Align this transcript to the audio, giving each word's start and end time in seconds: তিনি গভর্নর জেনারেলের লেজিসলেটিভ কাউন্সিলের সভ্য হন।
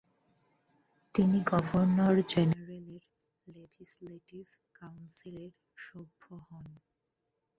তিনি 1.15 1.37
গভর্নর 1.51 2.15
জেনারেলের 2.31 3.03
লেজিসলেটিভ 3.47 4.45
কাউন্সিলের 4.75 5.51
সভ্য 5.77 6.23
হন। 6.45 6.65